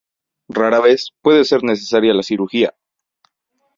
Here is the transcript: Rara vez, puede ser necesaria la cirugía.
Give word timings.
Rara 0.49 0.79
vez, 0.79 1.11
puede 1.21 1.45
ser 1.45 1.63
necesaria 1.63 2.15
la 2.15 2.23
cirugía. 2.23 2.73